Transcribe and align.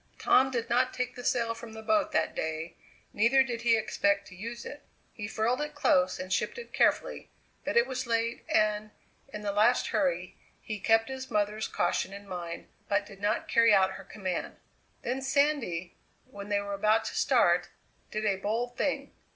Tom 0.17 0.49
did 0.49 0.67
not 0.67 0.95
take 0.95 1.13
the 1.15 1.23
sail 1.23 1.53
from 1.53 1.73
the 1.73 1.83
boat 1.83 2.11
that 2.11 2.33
day, 2.33 2.75
neither 3.13 3.43
did 3.43 3.61
he 3.61 3.77
expect 3.77 4.27
to 4.27 4.35
use 4.35 4.65
it. 4.65 4.81
He 5.13 5.27
furled 5.27 5.61
it 5.61 5.75
close 5.75 6.17
and 6.19 6.33
shipped 6.33 6.57
it 6.57 6.73
carefully, 6.73 7.29
but 7.63 7.77
it 7.77 7.85
was 7.85 8.07
late, 8.07 8.43
and, 8.49 8.89
in 9.31 9.43
the 9.43 9.51
last 9.51 9.89
hurry, 9.89 10.39
he 10.59 10.79
kept 10.79 11.07
his 11.07 11.29
mother's 11.29 11.67
caution 11.67 12.13
in 12.13 12.27
mind, 12.27 12.67
but 12.89 13.05
did 13.05 13.19
not 13.19 13.47
carry 13.47 13.75
out 13.75 13.91
her 13.91 14.03
command. 14.03 14.55
Then 15.03 15.21
Sandy, 15.21 15.95
when 16.25 16.49
they 16.49 16.59
were 16.61 16.73
about 16.73 17.05
to 17.05 17.15
start, 17.15 17.69
did 18.09 18.25
a 18.25 18.37
bold 18.37 18.75
thing. 18.77 19.13